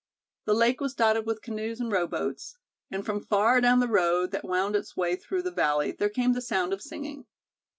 The 0.45 0.55
lake 0.55 0.81
was 0.81 0.95
dotted 0.95 1.27
with 1.27 1.43
canoes 1.43 1.79
and 1.79 1.91
rowboats, 1.91 2.57
and 2.89 3.05
from 3.05 3.21
far 3.23 3.61
down 3.61 3.81
the 3.81 3.87
road 3.87 4.31
that 4.31 4.43
wound 4.43 4.75
its 4.75 4.97
way 4.97 5.15
through 5.15 5.43
the 5.43 5.51
valley 5.51 5.91
there 5.91 6.09
came 6.09 6.33
the 6.33 6.41
sound 6.41 6.73
of 6.73 6.81
singing. 6.81 7.27